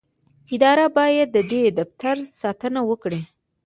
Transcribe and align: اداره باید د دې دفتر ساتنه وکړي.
اداره 0.55 0.85
باید 0.97 1.27
د 1.35 1.37
دې 1.51 1.61
دفتر 1.79 2.15
ساتنه 2.41 2.79
وکړي. 2.89 3.21